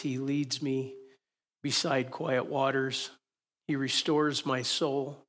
[0.00, 0.94] He leads me
[1.62, 3.10] beside quiet waters.
[3.66, 5.24] He restores my soul.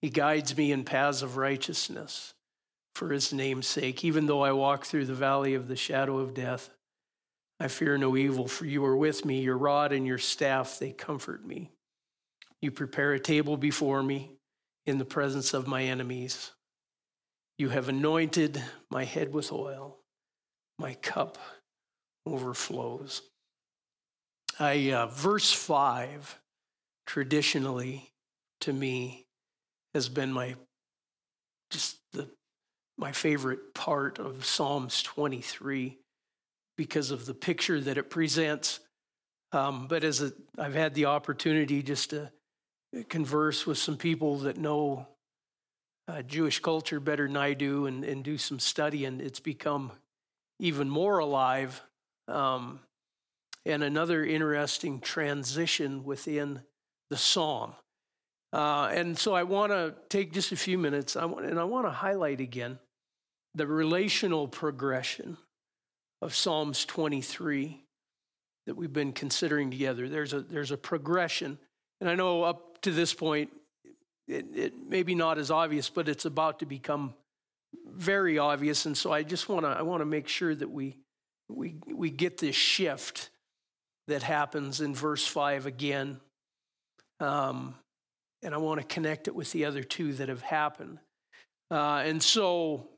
[0.00, 2.34] He guides me in paths of righteousness
[2.94, 4.04] for his name's sake.
[4.04, 6.70] Even though I walk through the valley of the shadow of death,
[7.60, 9.40] I fear no evil, for you are with me.
[9.40, 11.70] Your rod and your staff, they comfort me.
[12.60, 14.32] You prepare a table before me
[14.86, 16.50] in the presence of my enemies.
[17.58, 19.98] You have anointed my head with oil.
[20.78, 21.38] My cup
[22.26, 23.22] overflows.
[24.58, 26.38] I, uh, verse 5,
[27.06, 28.12] traditionally
[28.60, 29.26] to me,
[29.94, 30.56] has been my
[31.70, 32.28] just the
[32.96, 35.98] my favorite part of Psalms 23
[36.76, 38.80] because of the picture that it presents.
[39.52, 42.30] Um, but as I've had the opportunity just to
[43.08, 45.08] converse with some people that know
[46.06, 49.90] uh, Jewish culture better than I do and, and do some study, and it's become
[50.58, 51.82] even more alive.
[52.28, 52.80] Um,
[53.66, 56.62] and another interesting transition within
[57.10, 57.74] the psalm.
[58.52, 61.86] Uh, and so I want to take just a few minutes I and I want
[61.86, 62.78] to highlight again
[63.54, 65.36] the relational progression
[66.22, 67.84] of Psalms 23
[68.66, 70.08] that we've been considering together.
[70.08, 71.58] There's a, there's a progression.
[72.00, 73.50] And I know up to this point,
[74.26, 77.14] it, it maybe not as obvious, but it's about to become
[77.86, 78.86] very obvious.
[78.86, 80.96] And so I just want to I want to make sure that we
[81.48, 83.30] we we get this shift
[84.08, 86.20] that happens in verse five again.
[87.20, 87.74] Um,
[88.42, 90.98] and I want to connect it with the other two that have happened.
[91.70, 92.88] Uh, and so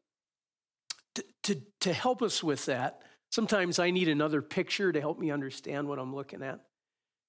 [1.14, 5.30] to, to, to help us with that, sometimes I need another picture to help me
[5.30, 6.60] understand what I'm looking at.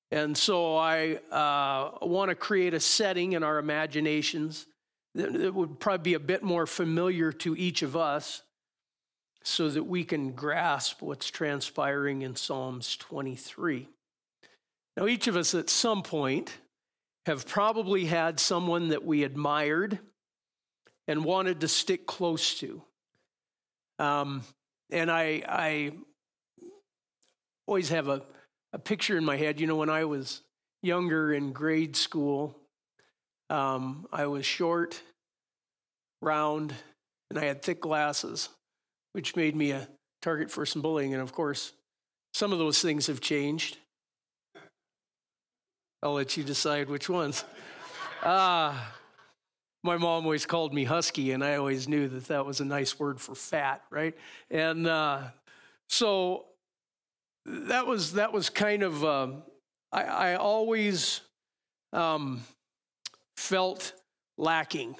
[0.10, 4.66] And so I uh, want to create a setting in our imaginations
[5.16, 8.42] that, that would probably be a bit more familiar to each of us
[9.48, 13.88] so that we can grasp what's transpiring in Psalms 23.
[14.98, 16.58] Now, each of us at some point
[17.26, 20.00] have probably had someone that we admired
[21.08, 22.82] and wanted to stick close to.
[24.00, 24.44] Um,
[24.92, 25.92] and I, I
[27.68, 28.24] always have a,
[28.74, 29.62] a picture in my head.
[29.62, 30.42] You know, when I was
[30.84, 32.56] younger in grade school,
[33.50, 35.02] um, I was short,
[36.22, 36.74] round,
[37.30, 38.50] and I had thick glasses,
[39.18, 39.88] which made me a
[40.22, 41.12] target for some bullying.
[41.12, 41.74] And of course,
[42.36, 43.78] some of those things have changed.
[46.04, 47.44] I'll let you decide which ones.
[48.24, 48.94] Ah.
[49.84, 53.00] My mom always called me husky, and I always knew that that was a nice
[53.00, 54.16] word for fat, right?
[54.50, 55.22] And uh,
[55.88, 56.46] so
[57.46, 59.28] that was that was kind of uh,
[59.92, 61.22] I, I, always
[61.94, 62.42] um,
[63.38, 63.94] felt
[64.38, 64.96] lacking,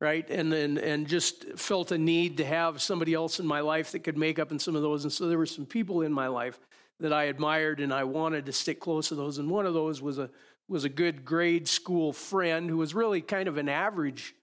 [0.00, 0.28] right?
[0.30, 4.00] And then and just felt a need to have somebody else in my life that
[4.00, 5.04] could make up in some of those.
[5.04, 6.58] And so there were some people in my life
[7.00, 9.38] that I admired, and I wanted to stick close to those.
[9.38, 10.30] And one of those was a
[10.68, 14.34] was a good grade school friend who was really kind of an average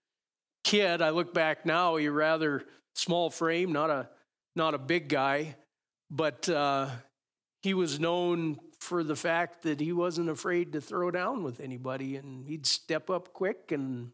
[0.64, 1.02] kid.
[1.02, 2.64] I look back now, he rather
[2.96, 4.10] small frame, not a
[4.56, 5.56] not a big guy,
[6.10, 6.90] but uh,
[7.62, 12.16] he was known for the fact that he wasn't afraid to throw down with anybody,
[12.18, 14.12] and he'd step up quick, and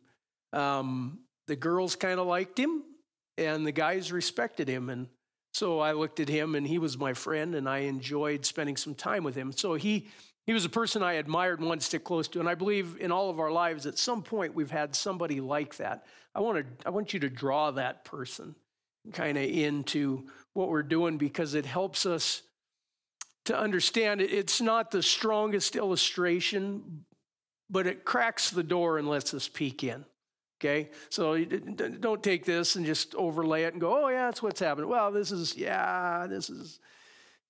[0.54, 1.20] um,
[1.52, 2.82] the girls kind of liked him,
[3.38, 5.10] and the guys respected him, and
[5.54, 8.96] so I looked at him, and he was my friend, and I enjoyed spending some
[8.96, 9.52] time with him.
[9.52, 10.08] So he
[10.48, 12.40] he was a person I admired and wanted to stick close to.
[12.40, 15.76] And I believe in all of our lives, at some point, we've had somebody like
[15.76, 16.06] that.
[16.34, 18.56] I want, to, I want you to draw that person
[19.12, 22.44] kind of into what we're doing because it helps us
[23.46, 27.04] to understand it's not the strongest illustration,
[27.70, 30.06] but it cracks the door and lets us peek in.
[30.62, 34.60] Okay, so don't take this and just overlay it and go, oh, yeah, that's what's
[34.60, 34.90] happening.
[34.90, 36.80] Well, this is, yeah, this is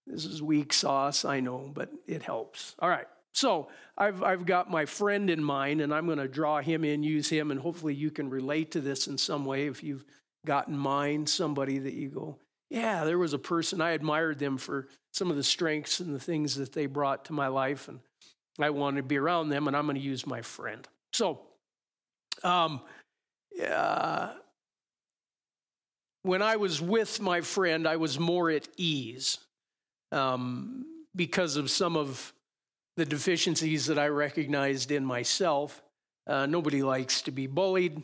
[0.08, 2.74] this is weak sauce, I know, but it helps.
[2.80, 3.08] All right.
[3.34, 3.68] So
[3.98, 7.30] I've, I've got my friend in mind, and I'm going to draw him in, use
[7.30, 10.06] him, and hopefully you can relate to this in some way if you've
[10.46, 12.38] got in mind somebody that you go,
[12.70, 16.20] yeah, there was a person, I admired them for some of the strengths and the
[16.20, 18.00] things that they brought to my life, and
[18.60, 20.88] I wanted to be around them, and I'm going to use my friend.
[21.14, 21.42] So,
[22.44, 22.82] um,
[23.60, 24.30] uh,
[26.24, 29.40] when I was with my friend, I was more at ease
[30.12, 32.34] um, because of some of
[32.98, 35.82] the deficiencies that I recognized in myself.
[36.28, 38.04] Uh, nobody likes to be bullied,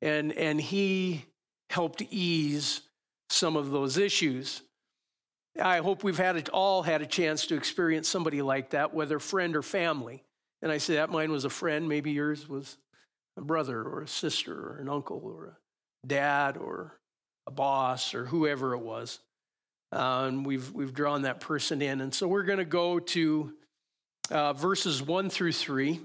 [0.00, 1.26] and, and he
[1.70, 2.80] helped ease
[3.28, 4.62] some of those issues.
[5.60, 9.18] I hope we've had it, all had a chance to experience somebody like that, whether
[9.18, 10.22] friend or family.
[10.62, 12.78] And I say that mine was a friend, maybe yours was
[13.38, 16.98] a brother or a sister or an uncle or a dad or
[17.46, 19.20] a boss or whoever it was.
[19.92, 22.00] Uh, and we've, we've drawn that person in.
[22.00, 23.52] And so we're going to go to
[24.30, 26.00] uh, verses 1 through 3.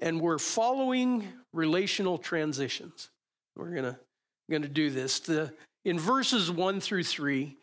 [0.00, 3.10] And we're following relational transitions.
[3.56, 3.98] We're going to
[4.52, 5.20] going to do this.
[5.20, 5.52] The,
[5.84, 7.56] in verses 1 through 3,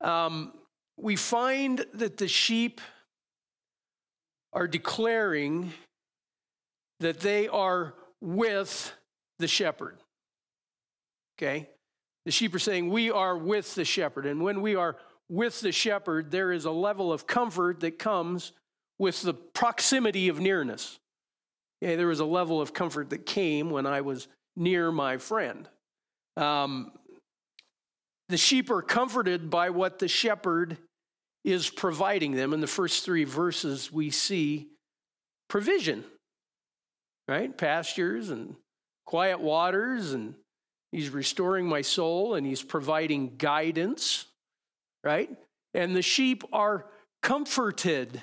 [0.00, 0.52] um,
[0.96, 2.80] we find that the sheep
[4.52, 5.72] are declaring
[7.00, 8.92] that they are with
[9.38, 9.98] the shepherd.
[11.36, 11.68] Okay?
[12.24, 14.24] The sheep are saying, We are with the shepherd.
[14.26, 14.96] And when we are
[15.28, 18.52] with the shepherd, there is a level of comfort that comes
[18.98, 20.98] with the proximity of nearness.
[21.82, 25.68] Okay, there was a level of comfort that came when I was near my friend.
[26.36, 26.92] Um,
[28.28, 30.78] the sheep are comforted by what the shepherd
[31.44, 32.52] is providing them.
[32.52, 34.68] In the first three verses, we see
[35.48, 36.04] provision,
[37.32, 37.56] right?
[37.56, 38.54] Pastures and
[39.06, 40.34] quiet waters, and
[40.90, 44.26] he's restoring my soul and he's providing guidance,
[45.02, 45.30] right?
[45.72, 46.84] And the sheep are
[47.22, 48.22] comforted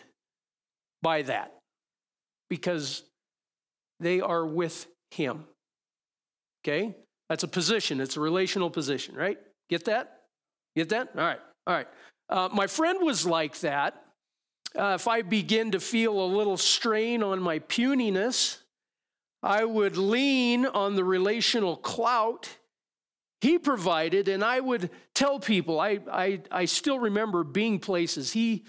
[1.01, 1.56] by that
[2.51, 3.01] because
[4.00, 5.45] they are with him.
[6.63, 6.95] Okay?
[7.29, 9.39] That's a position, it's a relational position, right?
[9.71, 10.21] Get that?
[10.75, 11.09] Get that?
[11.17, 11.88] All right, all right.
[12.29, 14.03] Uh, my friend was like that.
[14.77, 18.59] Uh, if I begin to feel a little strain on my puniness,
[19.41, 22.50] I would lean on the relational clout
[23.41, 25.80] he provided, and I would tell people.
[25.80, 28.33] I, I, I still remember being places.
[28.33, 28.65] He,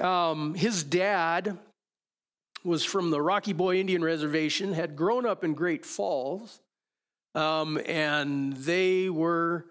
[0.00, 1.56] um, his dad
[2.64, 6.60] was from the Rocky Boy Indian Reservation, had grown up in Great Falls,
[7.34, 9.66] um, and they were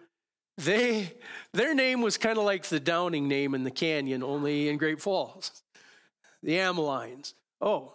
[0.57, 1.11] they
[1.53, 5.01] their name was kind of like the Downing name in the canyon, only in Great
[5.01, 5.63] Falls.
[6.43, 7.33] The Amelines.
[7.59, 7.93] Oh,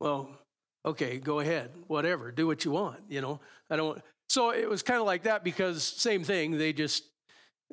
[0.00, 0.30] well,
[0.86, 3.00] okay, go ahead, whatever, do what you want.
[3.08, 4.00] You know, I don't.
[4.28, 6.58] So it was kind of like that because same thing.
[6.58, 7.04] They just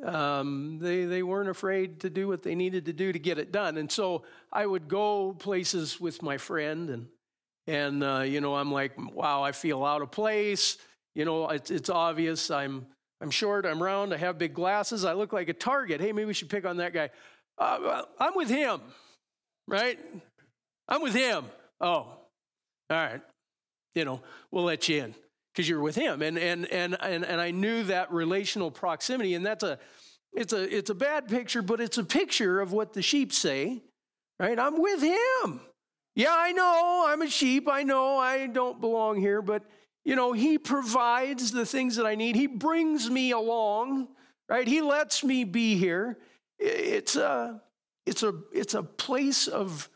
[0.03, 3.51] um, they they weren't afraid to do what they needed to do to get it
[3.51, 3.77] done.
[3.77, 7.07] And so I would go places with my friend, and
[7.67, 10.77] and uh, you know I'm like, wow, I feel out of place.
[11.15, 12.87] You know, it's, it's obvious I'm
[13.21, 16.01] I'm short, I'm round, I have big glasses, I look like a target.
[16.01, 17.09] Hey, maybe we should pick on that guy.
[17.57, 18.81] Uh, I'm with him,
[19.67, 19.97] right?
[20.89, 21.45] I'm with him.
[21.79, 22.17] Oh,
[22.93, 23.21] all right.
[23.95, 25.15] You know, we'll let you in
[25.53, 26.21] because you're with him.
[26.21, 29.35] And, and, and, and, and I knew that relational proximity.
[29.35, 29.77] And that's a,
[30.33, 33.81] it's a, it's a bad picture, but it's a picture of what the sheep say,
[34.39, 34.57] right?
[34.57, 35.61] I'm with him.
[36.15, 37.67] Yeah, I know I'm a sheep.
[37.69, 39.63] I know I don't belong here, but
[40.05, 42.35] you know, He provides the things that I need.
[42.35, 44.09] He brings me along,
[44.49, 44.67] right?
[44.67, 46.17] He lets me be here.
[46.59, 47.61] It's a,
[48.05, 49.89] it's a, it's a place of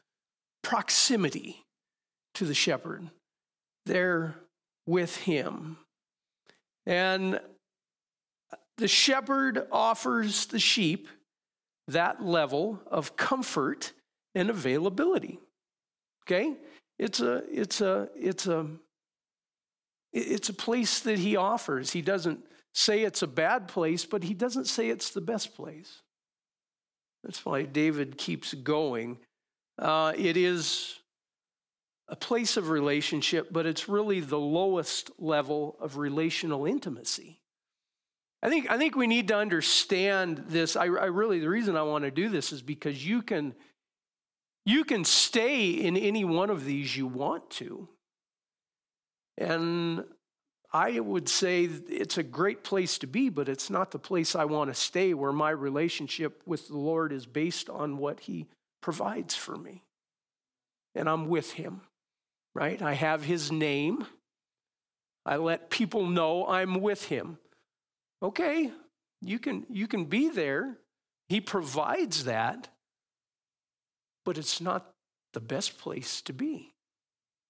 [0.63, 1.66] proximity
[2.37, 3.09] to the shepherd.
[3.85, 4.35] They're
[4.85, 5.77] with Him.
[6.85, 7.39] And
[8.77, 11.07] the shepherd offers the sheep
[11.87, 13.93] that level of comfort
[14.35, 15.39] and availability.
[16.25, 16.55] Okay?
[16.99, 18.67] It's a, it's a, it's a,
[20.13, 21.91] it's a place that he offers.
[21.91, 22.39] He doesn't
[22.73, 26.01] say it's a bad place, but he doesn't say it's the best place.
[27.23, 29.17] That's why David keeps going.
[29.77, 30.99] Uh, it is
[32.09, 37.41] a place of relationship, but it's really the lowest level of relational intimacy.
[38.41, 40.75] I think, I think we need to understand this.
[40.75, 43.55] I, I really, the reason I want to do this is because you can,
[44.65, 47.89] you can stay in any one of these you want to.
[49.37, 50.03] And
[50.71, 54.45] I would say it's a great place to be, but it's not the place I
[54.45, 58.47] want to stay where my relationship with the Lord is based on what He
[58.81, 59.83] provides for me.
[60.93, 61.81] And I'm with Him,
[62.57, 62.81] right?
[62.81, 64.07] I have His name.
[65.25, 67.37] I let people know I'm with Him.
[68.23, 68.71] Okay,
[69.21, 70.77] you can, you can be there.
[71.29, 72.69] He provides that,
[74.25, 74.91] but it's not
[75.33, 76.73] the best place to be.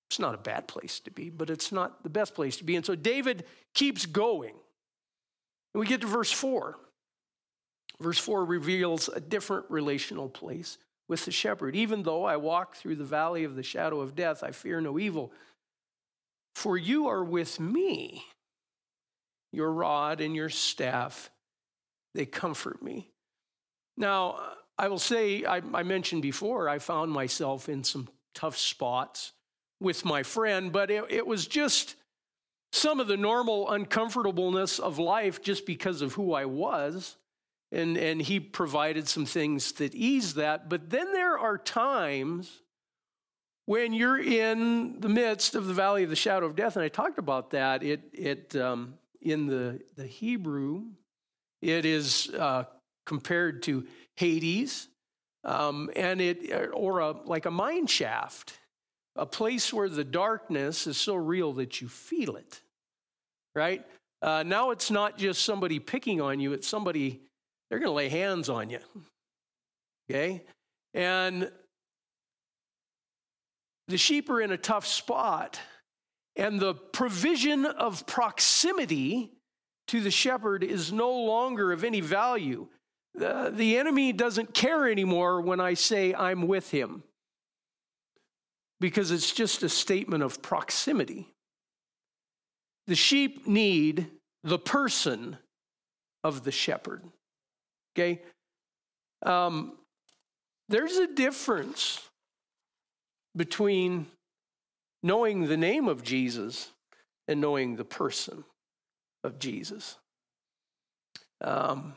[0.09, 2.75] It's not a bad place to be, but it's not the best place to be.
[2.75, 4.55] And so David keeps going.
[5.73, 6.77] And we get to verse 4.
[8.01, 11.75] Verse 4 reveals a different relational place with the shepherd.
[11.75, 14.99] Even though I walk through the valley of the shadow of death, I fear no
[14.99, 15.31] evil.
[16.55, 18.23] For you are with me.
[19.51, 21.29] Your rod and your staff,
[22.13, 23.09] they comfort me.
[23.95, 24.39] Now,
[24.77, 29.33] I will say, I, I mentioned before, I found myself in some tough spots
[29.79, 31.95] with my friend, but it, it was just
[32.71, 37.15] some of the normal uncomfortableness of life just because of who I was.
[37.71, 40.69] And, and he provided some things that ease that.
[40.69, 42.61] But then there are times
[43.65, 46.87] when you're in the midst of the valley of the shadow of death, and I
[46.87, 47.83] talked about that.
[47.83, 50.85] It, it um, in the, the Hebrew,
[51.61, 52.63] it is uh,
[53.05, 54.87] compared to Hades,
[55.43, 58.57] um, and it or a, like a mine shaft,
[59.17, 62.61] a place where the darkness is so real that you feel it,
[63.53, 63.85] right?
[64.21, 67.21] Uh, now it's not just somebody picking on you; it's somebody
[67.69, 68.79] they're going to lay hands on you.
[70.09, 70.43] Okay,
[70.93, 71.51] and
[73.87, 75.59] the sheep are in a tough spot,
[76.35, 79.31] and the provision of proximity
[79.87, 82.67] to the shepherd is no longer of any value.
[83.15, 87.03] The, the enemy doesn't care anymore when I say I'm with him
[88.79, 91.33] because it's just a statement of proximity.
[92.85, 94.07] The sheep need
[94.43, 95.37] the person
[96.23, 97.03] of the shepherd.
[97.97, 98.21] Okay?
[99.23, 99.73] Um,
[100.69, 102.01] there's a difference
[103.35, 104.05] between
[105.01, 106.69] knowing the name of Jesus
[107.27, 108.43] and knowing the person
[109.23, 109.97] of Jesus.
[111.41, 111.93] Um,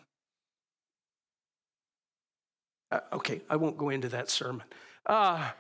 [2.91, 4.63] uh, okay, I won't go into that sermon.
[5.07, 5.51] Uh,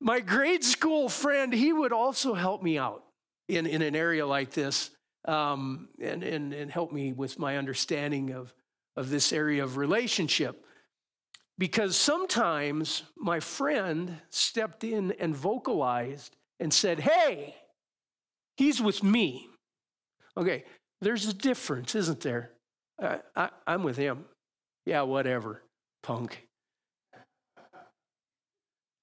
[0.00, 3.04] my grade school friend, he would also help me out
[3.48, 4.90] in, in an area like this
[5.26, 8.52] um, and, and, and help me with my understanding of,
[8.96, 10.64] of this area of relationship.
[11.56, 17.54] Because sometimes my friend stepped in and vocalized and said, Hey,
[18.56, 19.48] he's with me.
[20.36, 20.64] Okay,
[21.00, 22.50] there's a difference, isn't there?
[23.00, 24.24] Uh, I, I'm with him.
[24.86, 25.62] Yeah, whatever,
[26.02, 26.46] punk.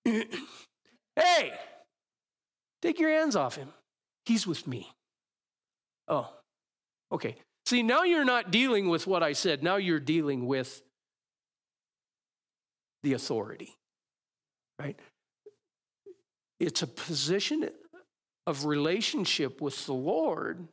[0.06, 1.54] hey,
[2.82, 3.70] take your hands off him.
[4.26, 4.88] He's with me.
[6.08, 6.30] Oh,
[7.12, 7.36] okay.
[7.72, 9.64] See, now you're not dealing with what I said.
[9.64, 10.82] Now you're dealing with
[13.02, 13.78] the authority,
[14.78, 15.00] right?
[16.60, 17.70] It's a position
[18.46, 20.68] of relationship with the Lord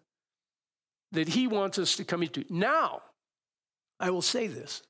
[1.13, 2.45] that He wants us to come into.
[2.51, 3.03] Now,
[4.01, 4.83] I will say this.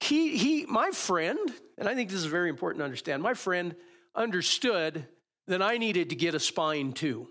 [0.00, 1.38] He, he, my friend,
[1.78, 3.74] and I think this is very important to understand, my friend
[4.14, 5.06] understood
[5.46, 7.26] that I needed to get a spine too.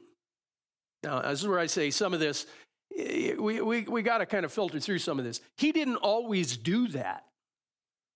[1.03, 2.47] Now, this is where I say some of this,
[2.91, 5.41] we, we, we got to kind of filter through some of this.
[5.57, 7.25] He didn't always do that,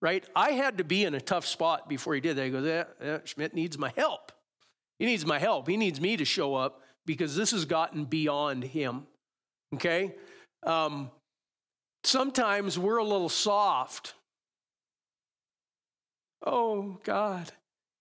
[0.01, 0.24] right?
[0.36, 2.46] I had to be in a tough spot before he did that.
[2.46, 4.32] He goes, eh, eh, Schmidt needs my help.
[5.00, 5.68] He needs my help.
[5.68, 9.08] He needs me to show up because this has gotten beyond him,
[9.75, 10.15] okay?
[10.63, 11.12] Um,
[12.03, 14.13] sometimes we're a little soft.
[16.46, 17.51] Oh, God,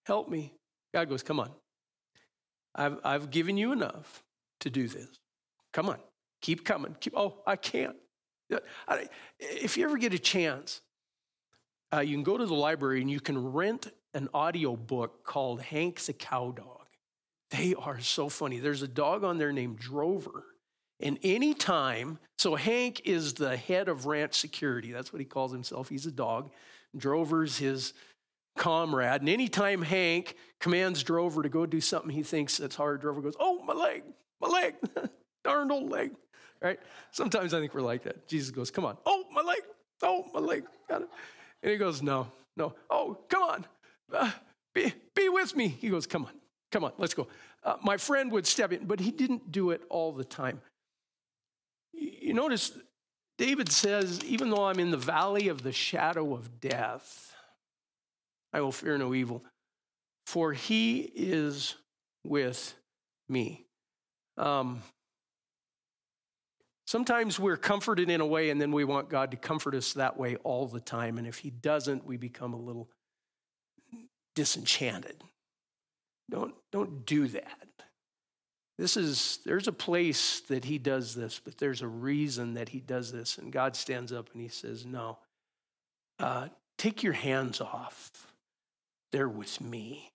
[0.07, 0.53] help me.
[0.95, 1.51] God goes, Come on.
[2.75, 4.23] I've, I've given you enough
[4.61, 5.09] to do this.
[5.73, 5.99] Come on.
[6.43, 6.97] Keep coming.
[7.01, 7.97] Keep, oh, I can't.
[9.39, 10.83] If you ever get a chance,
[11.93, 15.63] uh, you can go to the library and you can rent an audio book called
[15.63, 16.87] Hank the Cow Dog.
[17.51, 18.59] They are so funny.
[18.59, 20.45] There's a dog on there named Drover.
[21.01, 24.93] And anytime, so Hank is the head of ranch security.
[24.93, 25.89] That's what he calls himself.
[25.89, 26.51] He's a dog.
[26.97, 27.93] Drover's his
[28.57, 29.21] comrade.
[29.21, 33.37] And anytime Hank commands Drover to go do something he thinks that's hard, Drover goes,
[33.41, 34.05] Oh, my leg,
[34.41, 34.75] my leg,
[35.45, 36.13] darned old leg.
[36.63, 36.79] Right?
[37.11, 38.29] Sometimes I think we're like that.
[38.29, 38.97] Jesus goes, Come on.
[39.05, 39.61] Oh, my leg.
[40.03, 40.65] Oh, my leg.
[40.89, 41.09] Got it.
[41.63, 42.75] And he goes, No, no.
[42.89, 43.67] Oh, come on.
[44.13, 44.31] Uh,
[44.75, 45.69] be, be with me.
[45.69, 46.33] He goes, Come on.
[46.71, 47.29] Come on, let's go.
[47.63, 50.61] Uh, my friend would step in, but he didn't do it all the time.
[51.93, 52.73] You notice
[53.39, 57.35] David says, Even though I'm in the valley of the shadow of death,
[58.53, 59.45] I will fear no evil,
[60.27, 61.75] for he is
[62.25, 62.75] with
[63.29, 63.65] me.
[64.39, 64.83] Um,
[66.93, 70.19] sometimes we're comforted in a way, and then we want God to comfort us that
[70.19, 71.17] way all the time.
[71.17, 72.91] And if he doesn't, we become a little
[74.37, 75.25] disenchanted.
[76.31, 77.69] Don't, don't do that.
[78.79, 82.81] This is, there's a place that he does this, but there's a reason that he
[82.81, 83.39] does this.
[83.39, 85.19] And God stands up and he says, No,
[86.19, 88.33] uh, take your hands off
[89.13, 90.11] they're with me.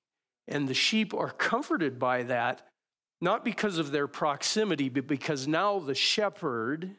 [0.48, 2.64] And the sheep are comforted by that,
[3.22, 6.96] not because of their proximity, but because now the shepherd,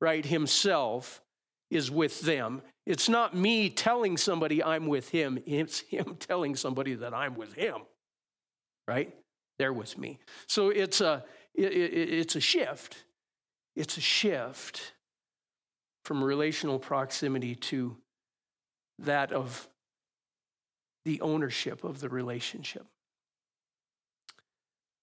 [0.00, 1.22] right, himself
[1.70, 2.62] is with them.
[2.86, 7.54] It's not me telling somebody I'm with him, it's him telling somebody that I'm with
[7.54, 7.82] him,
[8.86, 9.14] right?
[9.58, 10.18] They're with me.
[10.46, 11.24] So it's a,
[11.54, 13.04] it, it, it's a shift.
[13.74, 14.92] It's a shift
[16.04, 17.96] from relational proximity to
[18.98, 19.68] that of
[21.04, 22.86] the ownership of the relationship.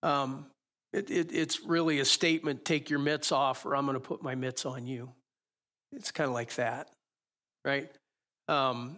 [0.03, 0.45] Um,
[0.93, 4.23] it, it, it's really a statement take your mitts off, or I'm going to put
[4.23, 5.11] my mitts on you.
[5.91, 6.89] It's kind of like that,
[7.63, 7.91] right?
[8.47, 8.97] Um,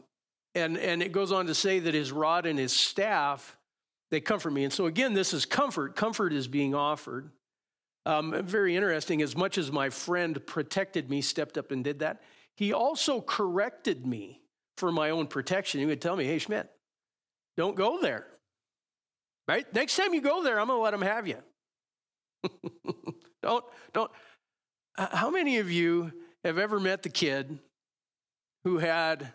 [0.55, 3.57] and, and it goes on to say that his rod and his staff,
[4.09, 4.63] they comfort me.
[4.63, 5.95] And so, again, this is comfort.
[5.95, 7.31] Comfort is being offered.
[8.05, 9.21] Um, very interesting.
[9.21, 12.21] As much as my friend protected me, stepped up and did that,
[12.55, 14.41] he also corrected me
[14.77, 15.79] for my own protection.
[15.79, 16.69] He would tell me, hey, Schmidt,
[17.55, 18.27] don't go there.
[19.47, 19.71] Right?
[19.73, 21.37] Next time you go there, I'm going to let them have you.
[23.41, 24.11] don't, don't.
[24.97, 26.11] Uh, how many of you
[26.43, 27.59] have ever met the kid
[28.63, 29.31] who had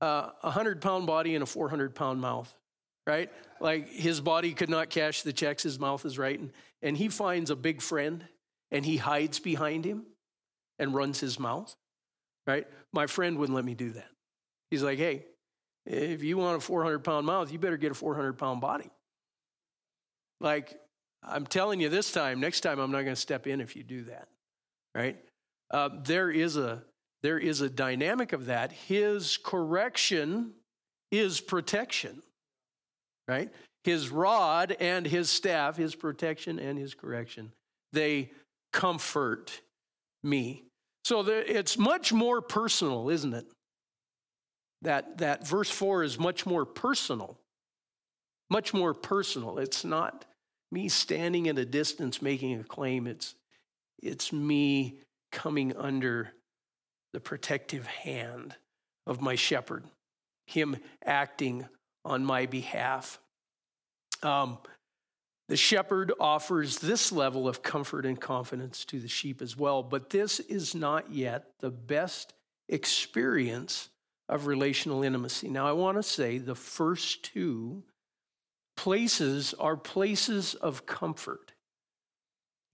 [0.00, 2.52] a 100 pound body and a 400 pound mouth?
[3.06, 3.30] Right?
[3.60, 6.44] Like his body could not cash the checks, his mouth is writing.
[6.44, 6.52] And,
[6.82, 8.24] and he finds a big friend
[8.70, 10.04] and he hides behind him
[10.78, 11.74] and runs his mouth.
[12.46, 12.66] Right?
[12.92, 14.08] My friend wouldn't let me do that.
[14.70, 15.26] He's like, hey,
[15.86, 18.90] if you want a 400 pound mouth, you better get a 400 pound body.
[20.40, 20.76] Like,
[21.22, 23.82] I'm telling you this time, next time I'm not going to step in if you
[23.82, 24.28] do that,
[24.94, 25.16] right?
[25.70, 26.82] Uh, there is a
[27.22, 28.72] there is a dynamic of that.
[28.72, 30.52] His correction
[31.12, 32.20] is protection,
[33.28, 33.50] right?
[33.84, 37.52] His rod and his staff, his protection and his correction,
[37.92, 38.30] they
[38.72, 39.60] comfort
[40.24, 40.64] me.
[41.04, 43.46] So the, it's much more personal, isn't it?
[44.82, 47.38] That, that verse 4 is much more personal.
[48.50, 49.58] Much more personal.
[49.58, 50.24] It's not
[50.72, 53.34] me standing at a distance making a claim, it's,
[54.02, 54.98] it's me
[55.30, 56.32] coming under
[57.12, 58.54] the protective hand
[59.06, 59.84] of my shepherd,
[60.46, 61.66] him acting
[62.04, 63.20] on my behalf.
[64.22, 64.58] Um,
[65.48, 70.08] the shepherd offers this level of comfort and confidence to the sheep as well, but
[70.08, 72.32] this is not yet the best
[72.68, 73.90] experience
[74.28, 75.48] of relational intimacy.
[75.48, 77.82] Now, I want to say the first two
[78.82, 81.52] places are places of comfort.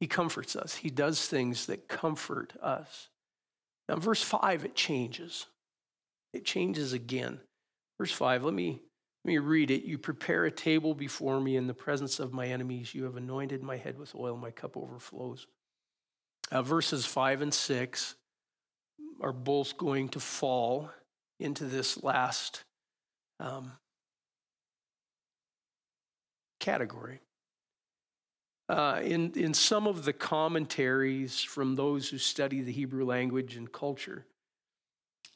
[0.00, 3.10] He comforts us, He does things that comfort us.
[3.90, 5.46] Now, verse 5, it changes.
[6.32, 7.40] It changes again.
[7.98, 8.80] Verse 5, let me,
[9.24, 9.82] let me read it.
[9.82, 12.94] You prepare a table before me in the presence of my enemies.
[12.94, 15.46] You have anointed my head with oil, my cup overflows.
[16.50, 18.14] Uh, verses 5 and 6
[19.20, 20.90] are both going to fall
[21.38, 22.64] into this last
[23.40, 23.72] um,
[26.58, 27.20] category.
[28.68, 33.70] Uh, in, in some of the commentaries from those who study the Hebrew language and
[33.72, 34.26] culture,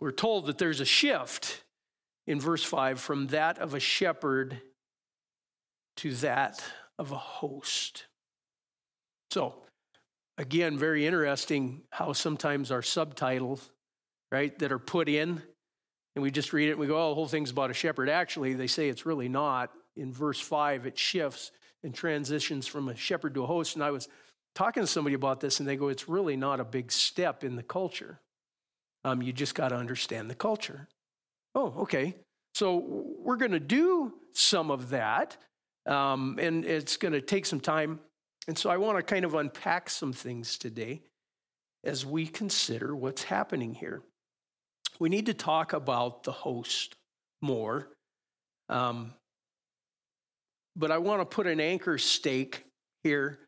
[0.01, 1.63] we're told that there's a shift
[2.27, 4.61] in verse 5 from that of a shepherd
[5.97, 6.63] to that
[6.99, 8.05] of a host.
[9.31, 9.55] So,
[10.37, 13.71] again, very interesting how sometimes our subtitles,
[14.31, 15.43] right, that are put in
[16.15, 18.09] and we just read it and we go, oh, the whole thing's about a shepherd.
[18.09, 19.71] Actually, they say it's really not.
[19.97, 21.53] In verse 5, it shifts
[21.83, 23.75] and transitions from a shepherd to a host.
[23.75, 24.09] And I was
[24.55, 27.57] talking to somebody about this, and they go, it's really not a big step in
[27.57, 28.21] the culture.
[29.05, 30.89] Um, you just got to understand the culture.
[31.55, 32.15] Oh, okay.
[32.55, 35.37] So we're going to do some of that,
[35.87, 38.01] um, and it's going to take some time.
[38.49, 41.03] And so I want to kind of unpack some things today
[41.85, 44.03] as we consider what's happening here
[45.03, 46.95] we need to talk about the host
[47.41, 47.89] more.
[48.69, 49.15] Um,
[50.77, 52.65] but I want to put an anchor stake
[53.03, 53.39] here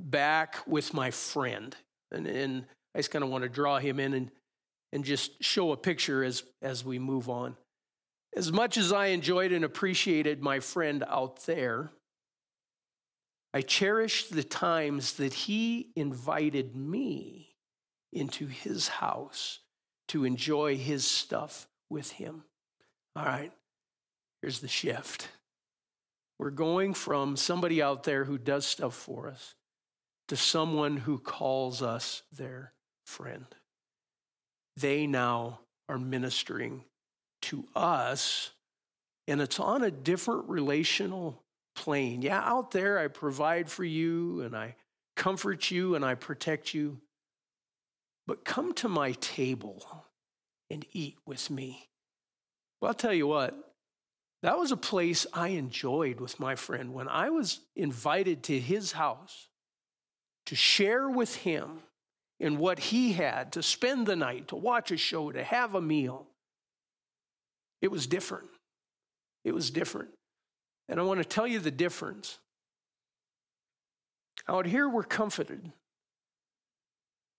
[0.00, 1.76] back with my friend.
[2.12, 4.30] And, and I just kind of want to draw him in and,
[4.92, 7.56] and just show a picture as, as we move on.
[8.36, 11.90] As much as I enjoyed and appreciated my friend out there,
[13.52, 17.56] I cherished the times that he invited me
[18.12, 19.60] into his house
[20.08, 22.44] to enjoy his stuff with him.
[23.16, 23.52] All right,
[24.42, 25.28] here's the shift.
[26.38, 29.54] We're going from somebody out there who does stuff for us
[30.28, 32.72] to someone who calls us their
[33.04, 33.46] friend.
[34.76, 36.84] They now are ministering
[37.42, 38.50] to us,
[39.26, 41.42] and it's on a different relational
[41.74, 42.22] plane.
[42.22, 44.76] Yeah, out there, I provide for you and I
[45.16, 47.00] comfort you and I protect you.
[48.26, 50.04] But come to my table
[50.70, 51.88] and eat with me.
[52.80, 53.67] Well, I'll tell you what,
[54.42, 56.94] that was a place I enjoyed with my friend.
[56.94, 59.48] When I was invited to his house
[60.46, 61.80] to share with him
[62.38, 65.80] in what he had, to spend the night, to watch a show, to have a
[65.80, 66.26] meal,
[67.80, 68.48] it was different.
[69.44, 70.10] It was different.
[70.88, 72.38] And I want to tell you the difference.
[74.48, 75.72] Out here, we're comforted.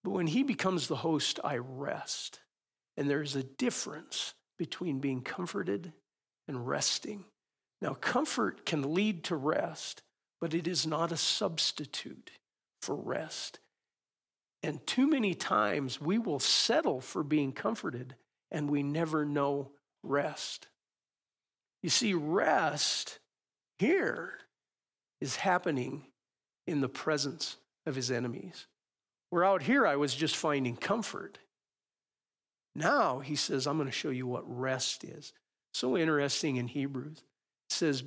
[0.03, 2.41] But when he becomes the host, I rest.
[2.97, 5.93] And there's a difference between being comforted
[6.49, 7.23] and resting.
[7.79, 10.01] Now, comfort can lead to rest,
[10.41, 12.31] but it is not a substitute
[12.81, 13.59] for rest.
[14.63, 18.15] And too many times we will settle for being comforted
[18.51, 19.71] and we never know
[20.03, 20.67] rest.
[21.83, 23.19] You see, rest
[23.77, 24.39] here
[25.21, 26.07] is happening
[26.67, 28.65] in the presence of his enemies.
[29.29, 31.37] Where out here I was just finding comfort.
[32.75, 35.31] Now he says, I'm going to show you what rest is.
[35.73, 37.17] So interesting in Hebrews.
[37.69, 38.03] It says,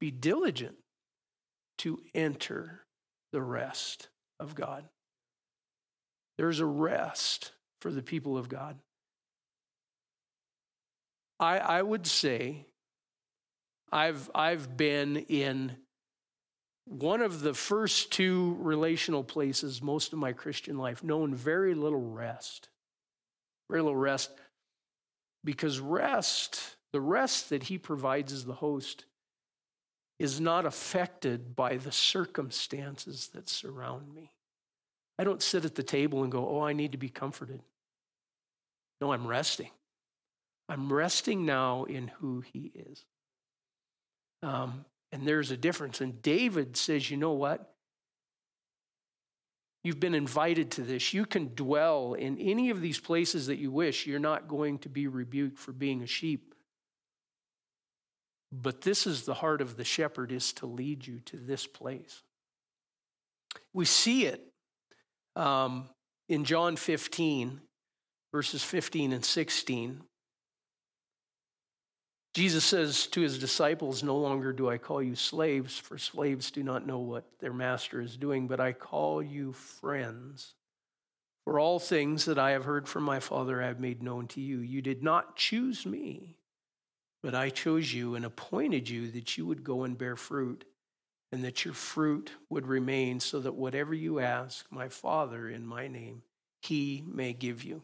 [0.00, 0.76] Be diligent
[1.78, 2.84] to enter
[3.32, 4.84] the rest of God.
[6.38, 8.78] There's a rest for the people of God.
[11.40, 12.66] I, I would say
[13.92, 15.76] I've, I've been in
[16.86, 22.00] one of the first two relational places most of my Christian life, known very little
[22.00, 22.68] rest.
[23.70, 24.30] Very little rest.
[25.44, 29.04] Because rest, the rest that he provides as the host,
[30.18, 34.32] is not affected by the circumstances that surround me.
[35.18, 37.60] I don't sit at the table and go, oh, I need to be comforted.
[39.00, 39.70] No, I'm resting.
[40.68, 43.04] I'm resting now in who he is.
[44.42, 46.00] Um, and there's a difference.
[46.00, 47.73] And David says, you know what?
[49.84, 51.12] You've been invited to this.
[51.12, 54.06] You can dwell in any of these places that you wish.
[54.06, 56.54] You're not going to be rebuked for being a sheep.
[58.50, 62.22] But this is the heart of the shepherd is to lead you to this place.
[63.74, 64.40] We see it
[65.36, 65.90] um,
[66.30, 67.60] in John 15,
[68.32, 70.00] verses 15 and 16.
[72.34, 76.64] Jesus says to his disciples, No longer do I call you slaves, for slaves do
[76.64, 80.54] not know what their master is doing, but I call you friends.
[81.44, 84.40] For all things that I have heard from my Father I have made known to
[84.40, 84.58] you.
[84.58, 86.36] You did not choose me,
[87.22, 90.64] but I chose you and appointed you that you would go and bear fruit,
[91.30, 95.86] and that your fruit would remain, so that whatever you ask my Father in my
[95.86, 96.22] name,
[96.62, 97.82] he may give you.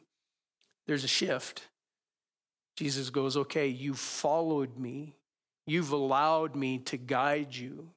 [0.87, 1.69] There's a shift
[2.81, 5.14] Jesus goes, Okay, you followed me.
[5.66, 7.90] You've allowed me to guide you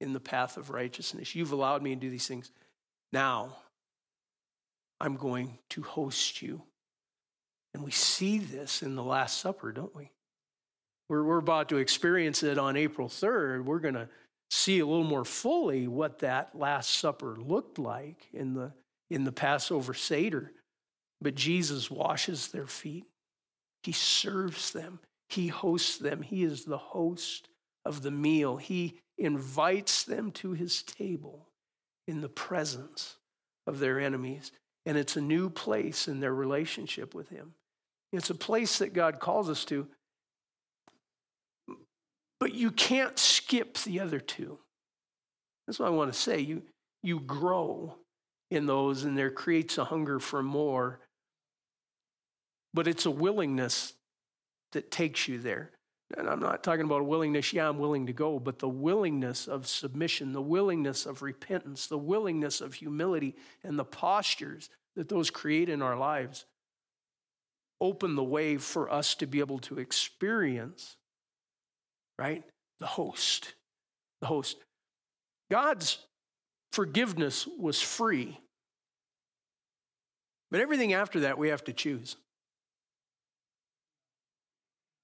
[0.00, 1.34] in the path of righteousness.
[1.34, 2.52] You've allowed me to do these things.
[3.12, 3.56] Now,
[5.00, 6.62] I'm going to host you.
[7.74, 10.12] And we see this in the Last Supper, don't we?
[11.08, 13.64] We're, we're about to experience it on April 3rd.
[13.64, 14.08] We're going to
[14.48, 18.72] see a little more fully what that Last Supper looked like in the,
[19.10, 20.52] in the Passover Seder.
[21.20, 23.06] But Jesus washes their feet.
[23.84, 26.22] He serves them, He hosts them.
[26.22, 27.48] He is the host
[27.84, 28.56] of the meal.
[28.56, 31.48] He invites them to His table
[32.08, 33.16] in the presence
[33.66, 34.52] of their enemies.
[34.86, 37.54] And it's a new place in their relationship with Him.
[38.12, 39.86] It's a place that God calls us to.
[42.40, 44.58] But you can't skip the other two.
[45.66, 46.40] That's what I want to say.
[46.40, 46.62] You,
[47.02, 47.96] you grow
[48.50, 51.00] in those, and there creates a hunger for more
[52.74, 53.94] but it's a willingness
[54.72, 55.70] that takes you there.
[56.18, 59.48] And I'm not talking about a willingness, yeah, I'm willing to go, but the willingness
[59.48, 65.30] of submission, the willingness of repentance, the willingness of humility, and the postures that those
[65.30, 66.44] create in our lives
[67.80, 70.96] open the way for us to be able to experience,
[72.18, 72.44] right?
[72.80, 73.54] The host.
[74.20, 74.56] The host.
[75.50, 75.98] God's
[76.72, 78.38] forgiveness was free.
[80.50, 82.16] But everything after that, we have to choose.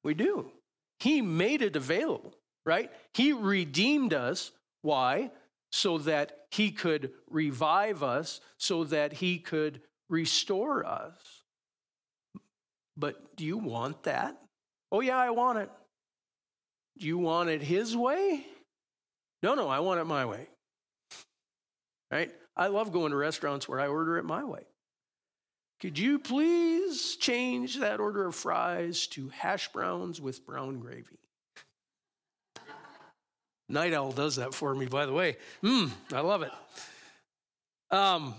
[0.04, 0.50] We do.
[0.98, 2.34] He made it available,
[2.64, 2.90] right?
[3.14, 4.50] He redeemed us.
[4.82, 5.30] Why?
[5.72, 11.14] So that he could revive us, so that he could restore us.
[12.96, 14.36] But do you want that?
[14.92, 15.70] Oh, yeah, I want it.
[16.98, 18.44] Do you want it his way?
[19.42, 20.48] No, no, I want it my way.
[22.10, 22.32] Right?
[22.56, 24.66] I love going to restaurants where I order it my way.
[25.80, 31.18] Could you please change that order of fries to hash browns with brown gravy?
[33.68, 35.36] Night Owl does that for me, by the way.
[35.62, 36.50] Mmm, I love it.
[37.90, 38.34] Um,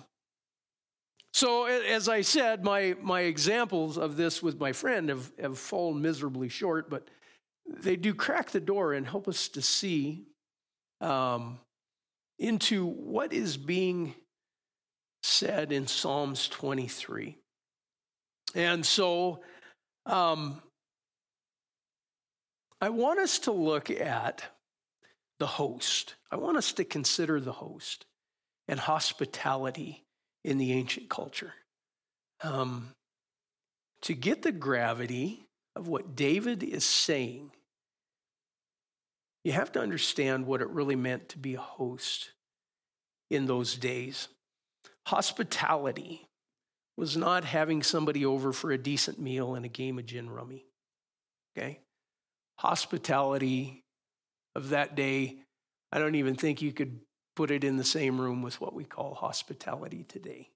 [1.34, 6.02] so, as I said, my, my examples of this with my friend have, have fallen
[6.02, 7.08] miserably short, but
[7.66, 10.26] they do crack the door and help us to see
[11.00, 11.60] um,
[12.38, 14.14] into what is being
[15.24, 17.38] said in Psalms 23.
[18.56, 19.42] And so
[20.06, 20.62] um,
[22.80, 24.44] I want us to look at
[25.40, 26.16] the host.
[26.32, 28.06] I want us to consider the host
[28.68, 30.04] and hospitality
[30.44, 31.54] in the ancient culture.
[32.44, 32.90] Um,
[34.04, 37.52] to get the gravity of what David is saying,
[39.44, 42.32] you have to understand what it really meant to be a host
[43.30, 44.28] in those days.
[45.12, 46.26] Hospitality
[46.96, 50.66] was not having somebody over for a decent meal and a game of gin rummy.
[51.52, 51.82] Okay?
[52.60, 53.84] Hospitality
[54.56, 55.40] of that day,
[55.92, 57.02] I don't even think you could
[57.36, 60.50] put it in the same room with what we call hospitality today.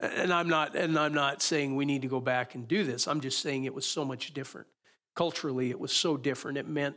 [0.00, 3.06] And I'm not and I'm not saying we need to go back and do this.
[3.06, 4.66] I'm just saying it was so much different.
[5.14, 6.58] Culturally, it was so different.
[6.58, 6.96] It meant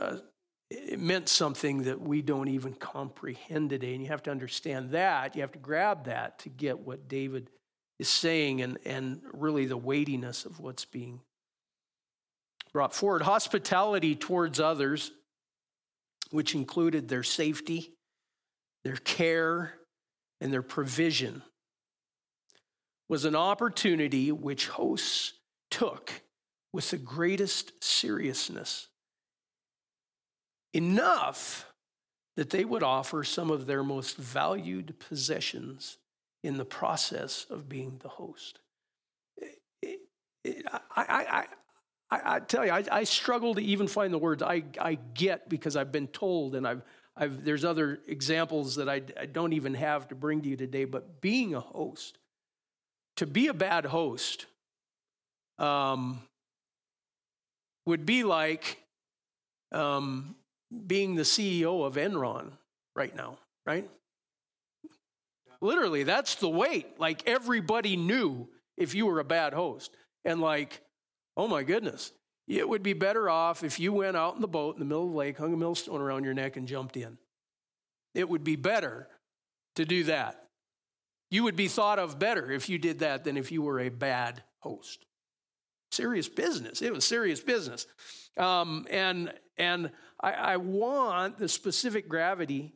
[0.00, 0.16] uh,
[0.70, 3.92] it meant something that we don't even comprehend today.
[3.92, 5.34] And you have to understand that.
[5.34, 7.50] You have to grab that to get what David
[7.98, 11.20] is saying and, and really the weightiness of what's being
[12.72, 13.22] brought forward.
[13.22, 15.10] Hospitality towards others,
[16.30, 17.92] which included their safety,
[18.84, 19.74] their care,
[20.40, 21.42] and their provision,
[23.08, 25.32] was an opportunity which hosts
[25.68, 26.22] took
[26.72, 28.86] with the greatest seriousness.
[30.72, 31.66] Enough
[32.36, 35.98] that they would offer some of their most valued possessions
[36.42, 38.60] in the process of being the host.
[40.44, 41.46] I, I,
[42.10, 45.48] I, I, tell you, I, I, struggle to even find the words I, I get
[45.48, 46.82] because I've been told, and I've,
[47.16, 50.86] I've, there's other examples that I, I don't even have to bring to you today.
[50.86, 52.18] But being a host,
[53.16, 54.46] to be a bad host,
[55.58, 56.22] um,
[57.84, 58.82] would be like
[59.72, 60.34] um,
[60.86, 62.52] being the CEO of Enron
[62.94, 63.88] right now, right?
[65.60, 66.98] Literally, that's the weight.
[66.98, 69.94] Like everybody knew if you were a bad host.
[70.24, 70.80] And like,
[71.36, 72.12] oh my goodness,
[72.48, 75.04] it would be better off if you went out in the boat in the middle
[75.04, 77.18] of the lake, hung a millstone around your neck, and jumped in.
[78.14, 79.08] It would be better
[79.76, 80.44] to do that.
[81.30, 83.88] You would be thought of better if you did that than if you were a
[83.88, 85.06] bad host.
[85.92, 86.82] Serious business.
[86.82, 87.86] It was serious business.
[88.36, 89.90] Um, and and
[90.22, 92.74] I, I want the specific gravity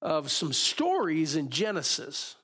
[0.00, 2.36] of some stories in Genesis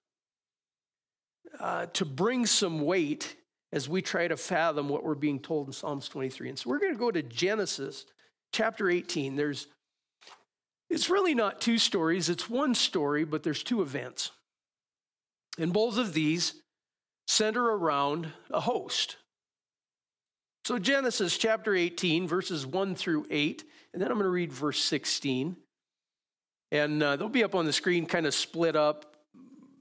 [1.61, 3.37] uh, to bring some weight
[3.72, 6.50] as we try to fathom what we're being told in Psalms 23.
[6.50, 8.06] And so we're going to go to Genesis
[8.52, 9.37] chapter 18.
[9.37, 9.66] There's
[10.90, 14.30] it's really not two stories, it's one story, but there's two events.
[15.58, 16.54] And both of these
[17.26, 19.16] center around a host.
[20.68, 24.78] So, Genesis chapter 18, verses 1 through 8, and then I'm going to read verse
[24.85, 25.57] 16.
[26.72, 29.16] And uh, they'll be up on the screen, kind of split up,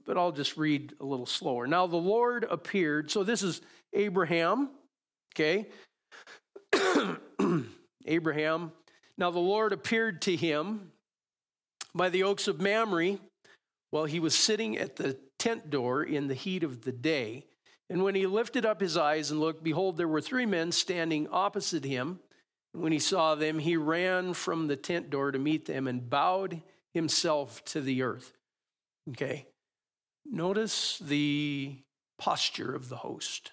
[0.06, 1.66] but I'll just read a little slower.
[1.66, 3.10] Now the Lord appeared.
[3.10, 3.60] So this is
[3.92, 4.70] Abraham,
[5.34, 5.66] okay?
[8.06, 8.72] Abraham.
[9.18, 10.90] Now the Lord appeared to him
[11.94, 13.18] by the oaks of Mamre
[13.90, 17.44] while he was sitting at the tent door in the heat of the day.
[17.90, 21.26] And when he lifted up his eyes and looked, behold, there were three men standing
[21.30, 22.20] opposite him.
[22.74, 26.08] And when he saw them, he ran from the tent door to meet them and
[26.08, 28.34] bowed himself to the earth.
[29.10, 29.46] Okay.
[30.30, 31.78] Notice the
[32.18, 33.52] posture of the host.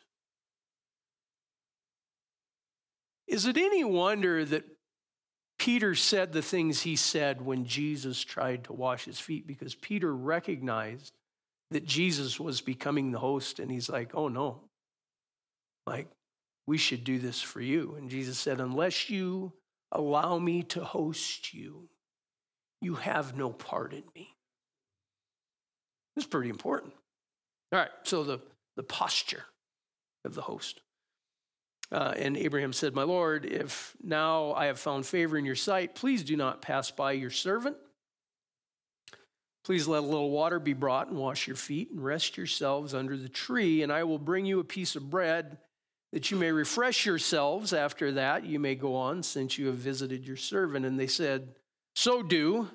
[3.27, 4.65] Is it any wonder that
[5.57, 9.47] Peter said the things he said when Jesus tried to wash his feet?
[9.47, 11.13] Because Peter recognized
[11.71, 14.61] that Jesus was becoming the host, and he's like, oh no,
[15.87, 16.07] like,
[16.67, 17.95] we should do this for you.
[17.97, 19.53] And Jesus said, unless you
[19.91, 21.89] allow me to host you,
[22.81, 24.35] you have no part in me.
[26.15, 26.93] It's pretty important.
[27.71, 28.39] All right, so the,
[28.77, 29.43] the posture
[30.23, 30.81] of the host.
[31.91, 35.93] Uh, and Abraham said, My Lord, if now I have found favor in your sight,
[35.93, 37.77] please do not pass by your servant.
[39.65, 43.17] Please let a little water be brought and wash your feet and rest yourselves under
[43.17, 45.57] the tree, and I will bring you a piece of bread
[46.13, 47.73] that you may refresh yourselves.
[47.73, 50.85] After that, you may go on, since you have visited your servant.
[50.85, 51.55] And they said,
[51.95, 52.69] so do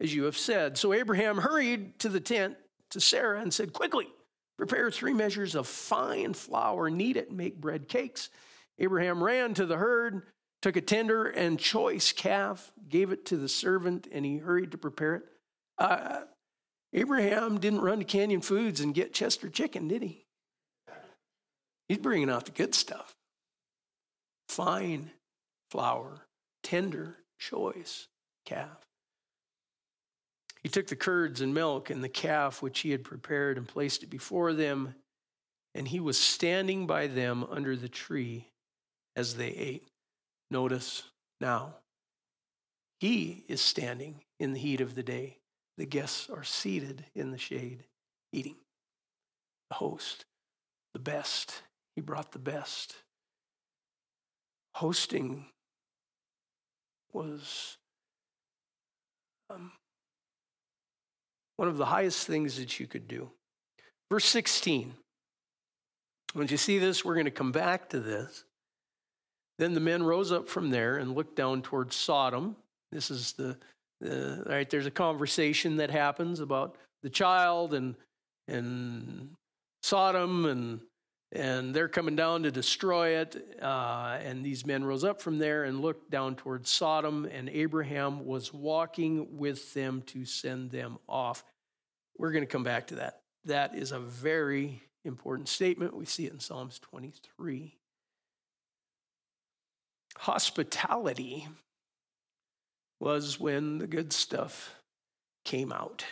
[0.00, 0.78] as you have said.
[0.78, 2.56] So Abraham hurried to the tent
[2.90, 4.08] to Sarah and said, Quickly,
[4.56, 8.30] prepare three measures of fine flour, knead it, and make bread cakes.
[8.78, 10.22] Abraham ran to the herd,
[10.62, 14.78] took a tender and choice calf, gave it to the servant, and he hurried to
[14.78, 15.22] prepare it.
[15.80, 16.20] Uh,
[16.92, 20.26] Abraham didn't run to Canyon Foods and get Chester chicken, did he?
[21.88, 23.16] He's bringing out the good stuff.
[24.48, 25.10] Fine
[25.70, 26.26] flour,
[26.62, 28.08] tender, choice
[28.44, 28.86] calf.
[30.62, 34.02] He took the curds and milk and the calf which he had prepared and placed
[34.02, 34.94] it before them,
[35.74, 38.48] and he was standing by them under the tree
[39.16, 39.88] as they ate.
[40.50, 41.04] Notice
[41.40, 41.76] now,
[42.98, 45.39] he is standing in the heat of the day.
[45.80, 47.84] The guests are seated in the shade,
[48.34, 48.56] eating.
[49.70, 50.26] The host,
[50.92, 51.62] the best.
[51.96, 52.96] He brought the best.
[54.74, 55.46] Hosting
[57.14, 57.78] was
[59.48, 59.72] um,
[61.56, 63.30] one of the highest things that you could do.
[64.10, 64.92] Verse 16.
[66.34, 68.44] Once you see this, we're going to come back to this.
[69.58, 72.56] Then the men rose up from there and looked down towards Sodom.
[72.92, 73.56] This is the,
[74.00, 74.68] the right.
[74.68, 77.94] There's a conversation that happens about the child and
[78.48, 79.30] and
[79.82, 80.80] Sodom and
[81.32, 83.36] and they're coming down to destroy it.
[83.62, 88.26] Uh, and these men rose up from there and looked down towards Sodom, and Abraham
[88.26, 91.44] was walking with them to send them off.
[92.18, 93.20] We're going to come back to that.
[93.44, 95.96] That is a very important statement.
[95.96, 97.76] We see it in Psalms 23.
[100.18, 101.46] Hospitality
[103.00, 104.76] was when the good stuff
[105.44, 106.04] came out.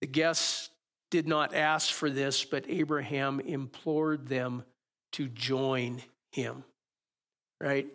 [0.00, 0.70] The guests
[1.10, 4.64] did not ask for this, but Abraham implored them
[5.12, 6.64] to join him.
[7.60, 7.86] Right?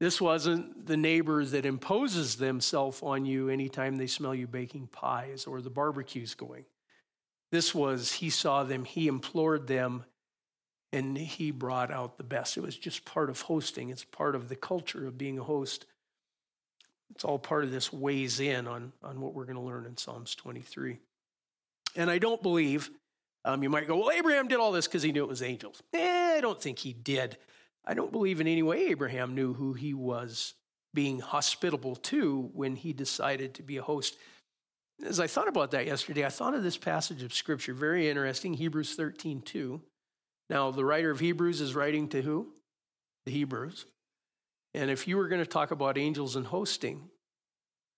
[0.00, 5.46] This wasn't the neighbor that imposes themselves on you anytime they smell you baking pies
[5.46, 6.66] or the barbecue's going.
[7.50, 10.04] This was, he saw them, he implored them,
[10.92, 12.56] and he brought out the best.
[12.56, 15.86] It was just part of hosting, it's part of the culture of being a host.
[17.10, 19.96] It's all part of this weighs in on, on what we're going to learn in
[19.96, 20.98] Psalms 23.
[21.96, 22.90] And I don't believe,
[23.44, 25.82] um, you might go, well, Abraham did all this because he knew it was angels.
[25.92, 27.36] Eh, I don't think he did.
[27.86, 30.54] I don't believe in any way Abraham knew who he was
[30.92, 34.16] being hospitable to when he decided to be a host.
[35.04, 38.54] As I thought about that yesterday, I thought of this passage of scripture, very interesting,
[38.54, 39.80] Hebrews 13, 2.
[40.48, 42.52] Now, the writer of Hebrews is writing to who?
[43.26, 43.86] The Hebrews.
[44.74, 47.08] And if you were going to talk about angels and hosting,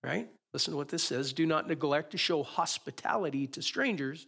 [0.03, 0.29] right?
[0.53, 4.27] Listen to what this says Do not neglect to show hospitality to strangers,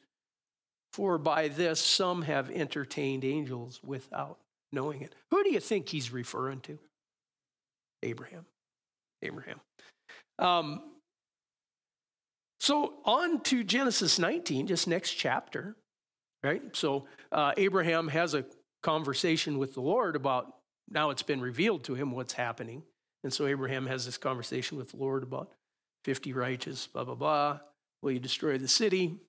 [0.93, 4.39] for by this some have entertained angels without
[4.71, 5.15] knowing it.
[5.31, 6.79] Who do you think he's referring to?
[8.03, 8.45] Abraham.
[9.21, 9.59] Abraham.
[10.37, 10.81] Um,
[12.59, 15.75] so on to Genesis 19, just next chapter,
[16.43, 16.61] right?
[16.73, 18.45] So uh, Abraham has a
[18.83, 20.58] conversation with the Lord about
[20.89, 22.83] now it's been revealed to him what's happening.
[23.23, 25.51] And so Abraham has this conversation with the Lord about
[26.05, 27.59] 50 righteous, blah, blah, blah.
[28.01, 29.19] Will you destroy the city?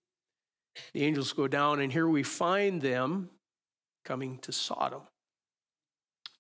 [0.95, 3.31] The angels go down, and here we find them
[4.05, 5.03] coming to Sodom.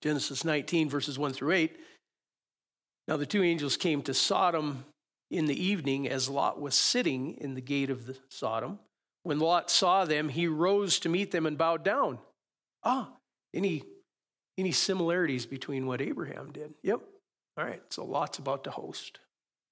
[0.00, 1.76] Genesis 19, verses 1 through 8.
[3.08, 4.84] Now the two angels came to Sodom
[5.30, 8.78] in the evening as Lot was sitting in the gate of the Sodom.
[9.24, 12.18] When Lot saw them, he rose to meet them and bowed down.
[12.82, 13.10] Ah,
[13.52, 13.82] any,
[14.58, 16.74] any similarities between what Abraham did?
[16.82, 17.00] Yep.
[17.56, 19.18] All right, so Lot's about to host.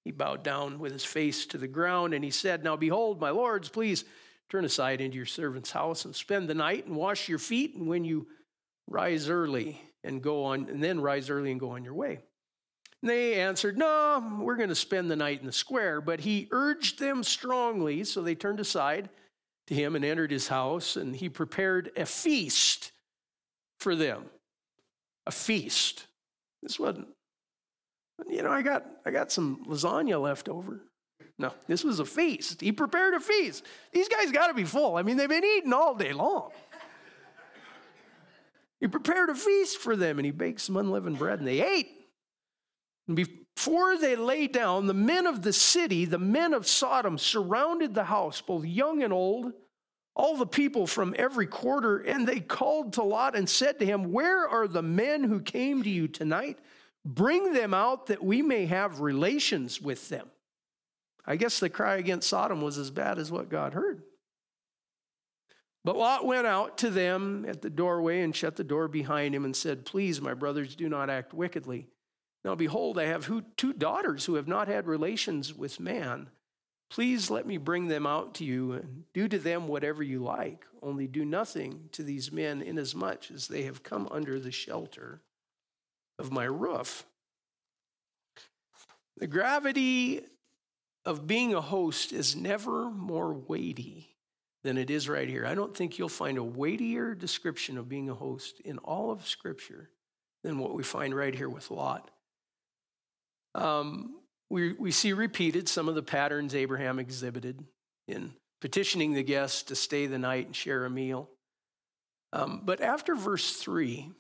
[0.05, 3.31] He bowed down with his face to the ground and he said, Now behold, my
[3.31, 4.05] lords, please
[4.49, 7.75] turn aside into your servant's house and spend the night and wash your feet.
[7.75, 8.27] And when you
[8.87, 12.21] rise early and go on, and then rise early and go on your way.
[13.03, 16.01] And they answered, No, we're going to spend the night in the square.
[16.01, 19.11] But he urged them strongly, so they turned aside
[19.67, 22.93] to him and entered his house, and he prepared a feast
[23.79, 24.25] for them.
[25.29, 26.07] A feast.
[26.63, 27.07] This wasn't
[28.27, 30.81] you know, I got, I got some lasagna left over.
[31.39, 32.61] No, this was a feast.
[32.61, 33.65] He prepared a feast.
[33.93, 34.97] These guys got to be full.
[34.97, 36.51] I mean, they've been eating all day long.
[38.81, 41.89] He prepared a feast for them and he baked some unleavened bread and they ate.
[43.07, 47.95] And before they lay down, the men of the city, the men of Sodom, surrounded
[47.95, 49.53] the house, both young and old,
[50.19, 54.13] all the people from every quarter, and they called to Lot and said to him,
[54.13, 56.59] Where are the men who came to you tonight?
[57.05, 60.29] Bring them out that we may have relations with them.
[61.25, 64.03] I guess the cry against Sodom was as bad as what God heard.
[65.85, 69.45] But Lot went out to them at the doorway and shut the door behind him
[69.45, 71.87] and said, Please, my brothers, do not act wickedly.
[72.45, 76.29] Now, behold, I have two daughters who have not had relations with man.
[76.91, 80.65] Please let me bring them out to you and do to them whatever you like.
[80.83, 85.21] Only do nothing to these men, inasmuch as they have come under the shelter
[86.19, 87.05] of my roof.
[89.19, 90.23] The gravity
[91.05, 94.15] of being a host is never more weighty
[94.63, 95.47] than it is right here.
[95.47, 99.27] I don't think you'll find a weightier description of being a host in all of
[99.27, 99.91] Scripture
[100.43, 102.11] than what we find right here with Lot.
[103.55, 104.18] Um,
[104.51, 107.65] we, we see repeated some of the patterns Abraham exhibited
[108.07, 111.29] in petitioning the guests to stay the night and share a meal.
[112.33, 114.11] Um, but after verse 3,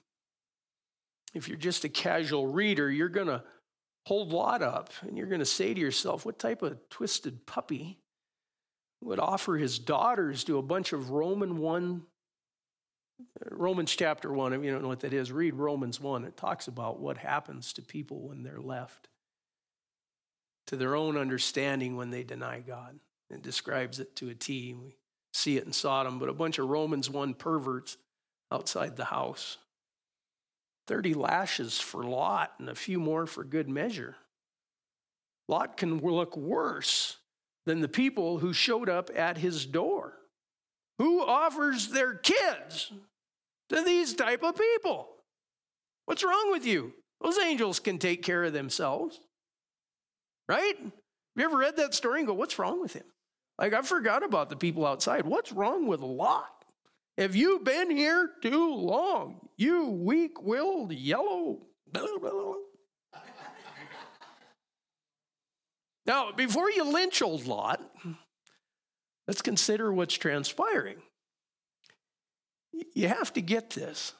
[1.34, 3.42] if you're just a casual reader, you're going to
[4.06, 7.98] hold Lot up and you're going to say to yourself, what type of twisted puppy
[9.02, 12.02] would offer his daughters to a bunch of Roman 1,
[13.50, 16.24] Romans chapter 1, if you don't know what that is, read Romans 1.
[16.24, 19.08] It talks about what happens to people when they're left
[20.68, 22.98] to their own understanding when they deny God.
[23.30, 24.74] It describes it to a T.
[24.74, 24.96] We
[25.32, 27.96] see it in Sodom, but a bunch of Romans 1 perverts
[28.52, 29.58] outside the house.
[30.86, 34.16] 30 lashes for Lot and a few more for good measure.
[35.48, 37.16] Lot can look worse
[37.66, 40.14] than the people who showed up at his door.
[40.98, 42.92] who offers their kids
[43.68, 45.08] to these type of people?
[46.06, 46.92] What's wrong with you?
[47.20, 49.20] Those angels can take care of themselves.
[50.48, 50.76] Right?
[50.78, 50.92] Have
[51.36, 53.04] you ever read that story and go, what's wrong with him?
[53.58, 55.26] Like, I forgot about the people outside.
[55.26, 56.64] What's wrong with Lot?
[57.18, 59.48] Have you been here too long?
[59.56, 61.66] You weak willed yellow.
[66.06, 67.82] now, before you lynch old Lot,
[69.26, 71.02] let's consider what's transpiring.
[72.94, 74.12] You have to get this.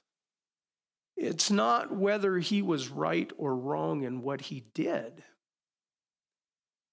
[1.16, 5.22] It's not whether he was right or wrong in what he did.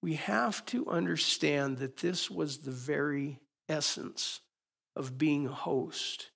[0.05, 4.39] We have to understand that this was the very essence
[4.95, 6.29] of being a host.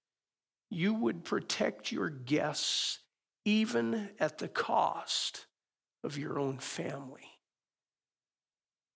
[0.72, 2.97] You would protect your guests
[3.45, 5.45] even at the cost
[6.03, 7.30] of your own family.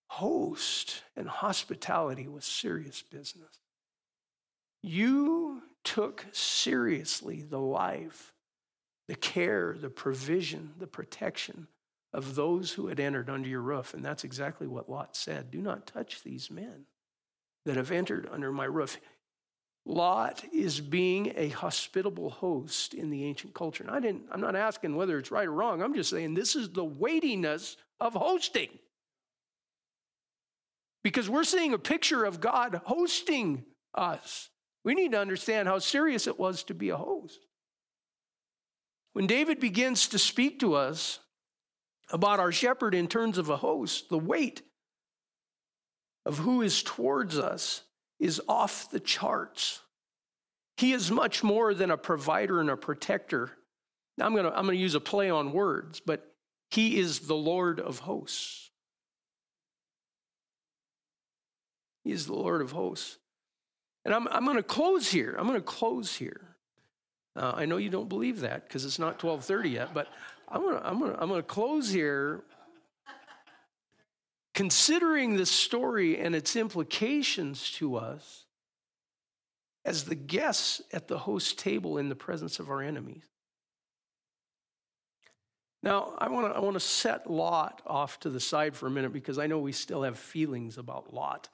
[0.07, 3.59] Host and hospitality was serious business.
[4.81, 8.33] You took seriously the life
[9.07, 11.67] the care, the provision, the protection
[12.13, 13.93] of those who had entered under your roof.
[13.93, 16.85] And that's exactly what Lot said Do not touch these men
[17.65, 18.97] that have entered under my roof.
[19.85, 23.83] Lot is being a hospitable host in the ancient culture.
[23.83, 25.81] And I didn't, I'm not asking whether it's right or wrong.
[25.81, 28.69] I'm just saying this is the weightiness of hosting.
[31.03, 34.49] Because we're seeing a picture of God hosting us.
[34.85, 37.39] We need to understand how serious it was to be a host.
[39.11, 41.19] When David begins to speak to us
[42.13, 44.61] about our shepherd in terms of a host, the weight
[46.25, 47.81] of who is towards us
[48.19, 49.81] is off the charts.
[50.77, 53.51] He is much more than a provider and a protector.
[54.17, 56.33] Now, I'm going to I'm going to use a play on words, but
[56.69, 58.69] he is the Lord of hosts.
[62.03, 63.17] He is the Lord of hosts.
[64.05, 65.35] And I'm, I'm going to close here.
[65.37, 66.53] I'm going to close here
[67.35, 70.07] uh, I know you don't believe that because it's not 12:30 yet, but
[70.47, 72.43] I'm gonna, I'm gonna, I'm gonna close here.
[74.53, 78.45] Considering this story and its implications to us
[79.83, 83.25] as the guests at the host table in the presence of our enemies.
[85.81, 88.91] Now, I want to I want to set Lot off to the side for a
[88.91, 91.49] minute because I know we still have feelings about Lot.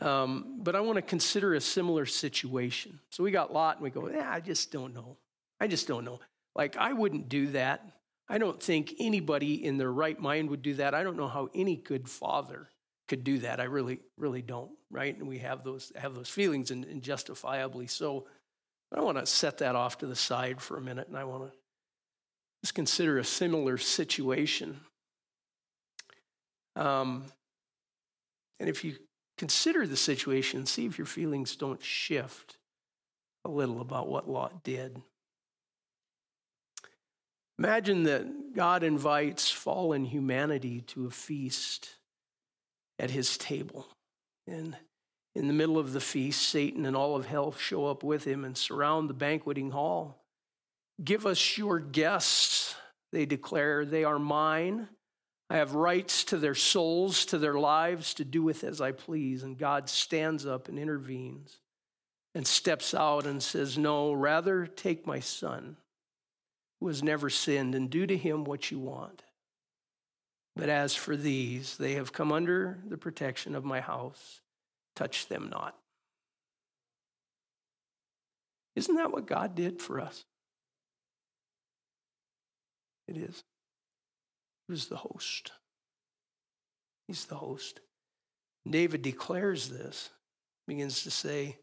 [0.00, 3.00] Um, but I want to consider a similar situation.
[3.10, 5.16] So we got Lot and we go, yeah, I just don't know.
[5.60, 6.20] I just don't know.
[6.56, 7.86] Like, I wouldn't do that.
[8.28, 10.94] I don't think anybody in their right mind would do that.
[10.94, 12.68] I don't know how any good father
[13.06, 13.60] could do that.
[13.60, 15.16] I really, really don't, right?
[15.16, 18.26] And we have those, have those feelings and, and justifiably so.
[18.90, 21.24] But I want to set that off to the side for a minute and I
[21.24, 21.56] want to
[22.64, 24.80] just consider a similar situation.
[26.74, 27.26] Um,
[28.58, 28.96] and if you
[29.38, 32.56] Consider the situation see if your feelings don't shift
[33.44, 35.02] a little about what Lot did.
[37.58, 41.96] Imagine that God invites fallen humanity to a feast
[42.98, 43.86] at his table.
[44.46, 44.76] And
[45.34, 48.44] in the middle of the feast, Satan and all of hell show up with him
[48.44, 50.22] and surround the banqueting hall.
[51.02, 52.74] Give us your guests,
[53.12, 53.84] they declare.
[53.84, 54.88] They are mine.
[55.48, 59.42] I have rights to their souls, to their lives, to do with as I please.
[59.42, 61.58] And God stands up and intervenes
[62.34, 65.76] and steps out and says, No, rather take my son,
[66.86, 69.24] who has never sinned, and do to him what you want.
[70.54, 74.40] But as for these, they have come under the protection of my house.
[74.94, 75.76] Touch them not.
[78.76, 80.24] Isn't that what God did for us?
[83.08, 83.42] It is.
[84.68, 85.50] Who's the host?
[87.08, 87.80] He's the host.
[88.64, 90.10] David declares this,
[90.68, 91.58] begins to say,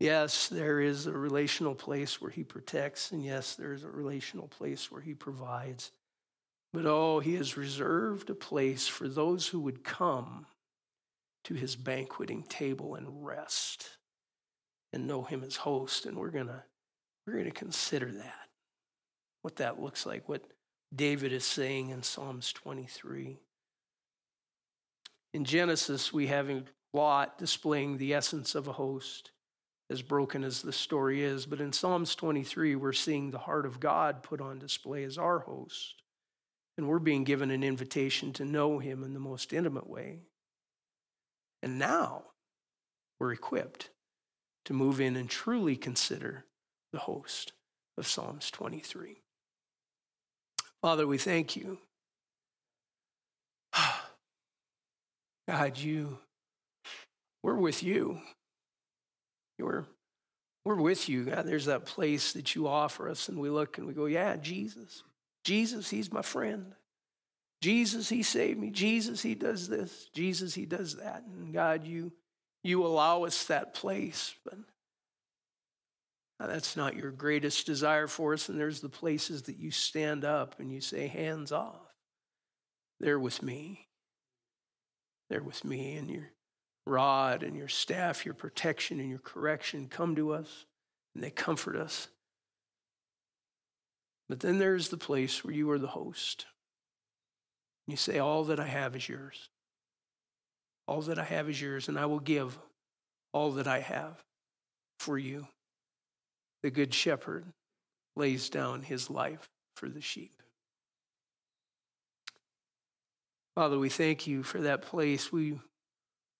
[0.00, 4.48] Yes, there is a relational place where he protects, and yes, there is a relational
[4.48, 5.92] place where he provides.
[6.72, 10.46] But oh, he has reserved a place for those who would come
[11.44, 13.98] to his banqueting table and rest
[14.90, 16.06] and know him as host.
[16.06, 16.64] And we're gonna
[17.26, 18.48] we're gonna consider that,
[19.42, 20.44] what that looks like, what
[20.94, 23.36] David is saying in Psalms 23.
[25.34, 26.50] In Genesis, we have
[26.94, 29.30] Lot displaying the essence of a host,
[29.90, 31.44] as broken as the story is.
[31.46, 35.40] But in Psalms 23, we're seeing the heart of God put on display as our
[35.40, 36.02] host.
[36.78, 40.20] And we're being given an invitation to know him in the most intimate way.
[41.62, 42.22] And now
[43.18, 43.90] we're equipped
[44.64, 46.44] to move in and truly consider
[46.92, 47.52] the host
[47.98, 49.22] of Psalms 23.
[50.80, 51.78] Father, we thank you.
[55.48, 56.18] God, you,
[57.42, 58.20] we're with you.
[59.62, 59.84] We're,
[60.64, 61.46] we're with you, God.
[61.46, 65.02] There's that place that you offer us, and we look and we go, Yeah, Jesus.
[65.44, 66.74] Jesus, He's my friend.
[67.62, 68.70] Jesus, He saved me.
[68.70, 70.08] Jesus, He does this.
[70.14, 71.24] Jesus, He does that.
[71.24, 72.12] And God, you,
[72.62, 74.34] you allow us that place.
[74.44, 74.58] But
[76.38, 78.48] that's not your greatest desire for us.
[78.48, 81.94] And there's the places that you stand up and you say, Hands off.
[82.98, 83.88] They're with me.
[85.28, 85.96] They're with me.
[85.96, 86.30] And your
[86.90, 90.66] rod and your staff, your protection and your correction come to us
[91.14, 92.08] and they comfort us.
[94.28, 96.46] But then there's the place where you are the host.
[97.86, 99.48] You say, All that I have is yours.
[100.86, 102.58] All that I have is yours, and I will give
[103.32, 104.22] all that I have
[104.98, 105.46] for you.
[106.62, 107.46] The Good Shepherd
[108.16, 110.42] lays down his life for the sheep.
[113.54, 115.32] Father, we thank you for that place.
[115.32, 115.58] We,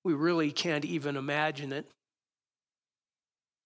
[0.04, 1.90] we really can't even imagine it.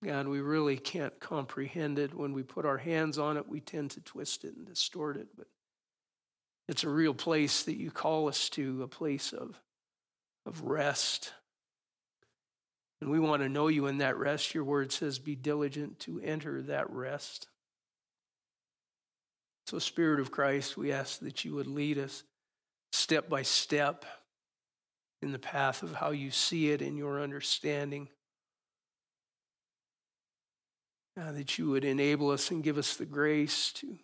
[0.05, 2.13] God, we really can't comprehend it.
[2.13, 5.29] When we put our hands on it, we tend to twist it and distort it.
[5.37, 5.47] But
[6.69, 9.59] it's a real place that you call us to, a place of,
[10.45, 11.33] of rest.
[13.01, 14.55] And we want to know you in that rest.
[14.55, 17.49] Your word says, be diligent to enter that rest.
[19.67, 22.25] So, Spirit of Christ, we ask that you would lead us
[22.93, 24.05] step by step
[25.25, 28.09] in the path of how you see it in your understanding.
[31.17, 33.97] That you would enable us and give us the grace to,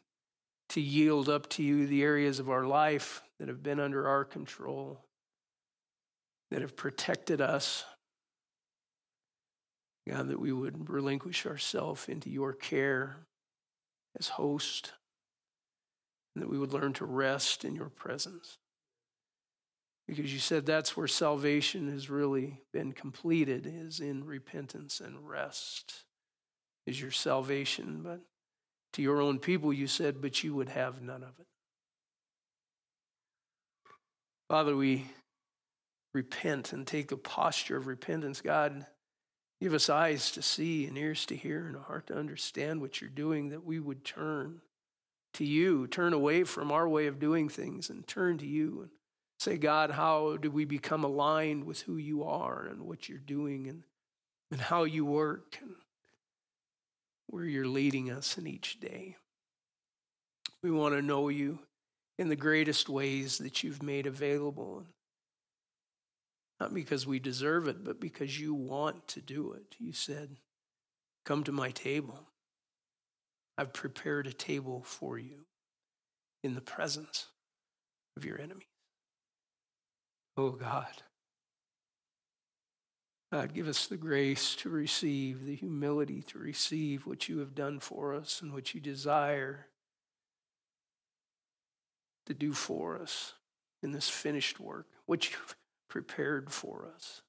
[0.70, 4.24] to yield up to you the areas of our life that have been under our
[4.24, 5.04] control,
[6.50, 7.84] that have protected us.
[10.08, 13.16] God, that we would relinquish ourselves into your care
[14.18, 14.92] as host,
[16.34, 18.56] and that we would learn to rest in your presence
[20.10, 26.02] because you said that's where salvation has really been completed is in repentance and rest
[26.84, 28.00] is your salvation.
[28.02, 28.20] But
[28.94, 31.46] to your own people you said but you would have none of it.
[34.48, 35.06] Father we
[36.12, 38.40] repent and take a posture of repentance.
[38.40, 38.86] God
[39.60, 43.00] give us eyes to see and ears to hear and a heart to understand what
[43.00, 44.60] you're doing that we would turn
[45.34, 48.90] to you turn away from our way of doing things and turn to you and
[49.40, 53.68] Say, God, how do we become aligned with who you are and what you're doing
[53.68, 53.84] and,
[54.50, 55.76] and how you work and
[57.26, 59.16] where you're leading us in each day?
[60.62, 61.60] We want to know you
[62.18, 64.84] in the greatest ways that you've made available.
[66.60, 69.74] Not because we deserve it, but because you want to do it.
[69.78, 70.36] You said,
[71.24, 72.28] Come to my table.
[73.56, 75.46] I've prepared a table for you
[76.44, 77.28] in the presence
[78.18, 78.66] of your enemies.
[80.36, 81.02] Oh God.
[83.32, 87.78] God, give us the grace to receive, the humility to receive what you have done
[87.78, 89.66] for us and what you desire
[92.26, 93.34] to do for us
[93.82, 95.56] in this finished work, what you've
[95.88, 97.22] prepared for us.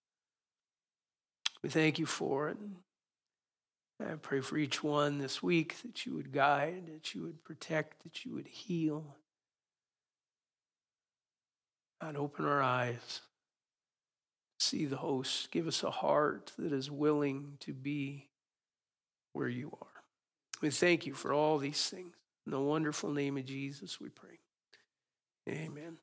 [1.61, 2.57] We thank you for it.
[3.99, 8.01] I pray for each one this week that you would guide, that you would protect,
[8.03, 9.15] that you would heal,
[12.01, 13.21] God, open our eyes,
[14.59, 15.51] see the host.
[15.51, 18.27] Give us a heart that is willing to be
[19.33, 19.87] where you are.
[20.61, 22.15] We thank you for all these things.
[22.45, 24.39] In the wonderful name of Jesus, we pray.
[25.47, 25.97] Amen.